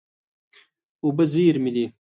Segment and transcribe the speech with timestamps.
[1.03, 1.85] اوبه زېرمې دي.